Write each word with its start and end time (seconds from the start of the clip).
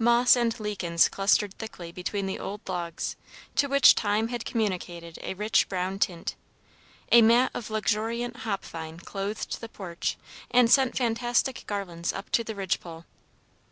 Moss 0.00 0.34
and 0.34 0.58
lichens 0.58 1.08
clustered 1.08 1.54
thickly 1.54 1.92
between 1.92 2.26
the 2.26 2.40
old 2.40 2.68
logs, 2.68 3.14
to 3.54 3.68
which 3.68 3.94
time 3.94 4.26
had 4.26 4.44
communicated 4.44 5.20
a 5.22 5.34
rich 5.34 5.68
brown 5.68 6.00
tint; 6.00 6.34
a 7.12 7.22
mat 7.22 7.52
of 7.54 7.70
luxuriant 7.70 8.38
hop 8.38 8.64
vine 8.64 8.98
clothed 8.98 9.60
the 9.60 9.68
porch, 9.68 10.16
and 10.50 10.72
sent 10.72 10.96
fantastic 10.96 11.62
garlands 11.68 12.12
up 12.12 12.30
to 12.30 12.42
the 12.42 12.56
ridgepole. 12.56 13.04